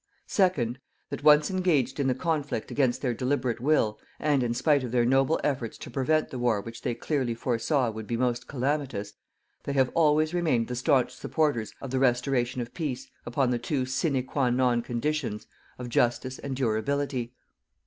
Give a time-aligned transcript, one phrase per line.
[0.25, 0.79] Second,
[1.11, 5.05] that, once engaged in the conflict against their deliberate will, and in spite of their
[5.05, 9.13] noble efforts to prevent the war which they clearly foresaw would be most calamitous,
[9.63, 13.85] they have always remained the staunch supporters of the RESTORATION OF PEACE upon the two
[13.85, 15.45] sine qua non conditions
[15.77, 17.35] of JUSTICE and DURABILITY.